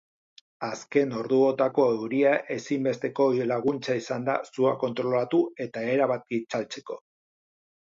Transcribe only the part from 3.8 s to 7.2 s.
izan da sua kontrolatu eta erabat itzaltzeko.